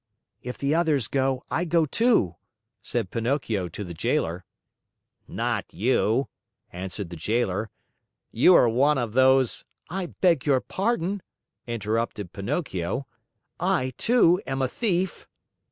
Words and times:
"If 0.41 0.57
the 0.57 0.73
others 0.73 1.07
go, 1.07 1.43
I 1.51 1.63
go, 1.63 1.85
too," 1.85 2.33
said 2.81 3.11
Pinocchio 3.11 3.69
to 3.69 3.83
the 3.83 3.93
Jailer. 3.93 4.45
"Not 5.27 5.71
you," 5.71 6.27
answered 6.71 7.11
the 7.11 7.15
Jailer. 7.15 7.69
"You 8.31 8.55
are 8.55 8.67
one 8.67 8.97
of 8.97 9.13
those" 9.13 9.63
"I 9.99 10.07
beg 10.07 10.43
your 10.47 10.59
pardon," 10.59 11.21
interrupted 11.67 12.33
Pinocchio, 12.33 13.05
"I, 13.59 13.93
too, 13.95 14.41
am 14.47 14.59
a 14.63 14.67
thief." 14.67 15.27